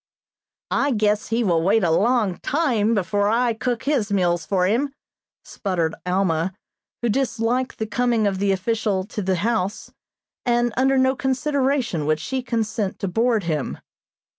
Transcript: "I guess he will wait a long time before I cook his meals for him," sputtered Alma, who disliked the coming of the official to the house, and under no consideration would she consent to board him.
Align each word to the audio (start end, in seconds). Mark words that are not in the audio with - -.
"I 0.71 0.93
guess 0.93 1.27
he 1.27 1.43
will 1.43 1.61
wait 1.61 1.83
a 1.83 1.91
long 1.91 2.37
time 2.39 2.95
before 2.95 3.29
I 3.29 3.53
cook 3.53 3.83
his 3.83 4.11
meals 4.11 4.47
for 4.47 4.65
him," 4.65 4.95
sputtered 5.45 5.93
Alma, 6.07 6.55
who 7.03 7.09
disliked 7.09 7.77
the 7.77 7.85
coming 7.85 8.25
of 8.25 8.39
the 8.39 8.51
official 8.51 9.03
to 9.03 9.21
the 9.21 9.35
house, 9.35 9.91
and 10.43 10.73
under 10.75 10.97
no 10.97 11.15
consideration 11.15 12.07
would 12.07 12.19
she 12.19 12.41
consent 12.41 12.97
to 12.97 13.07
board 13.07 13.43
him. 13.43 13.77